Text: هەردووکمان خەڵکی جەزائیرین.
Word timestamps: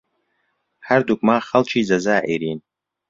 هەردووکمان 0.87 1.41
خەڵکی 1.47 1.87
جەزائیرین. 1.89 2.59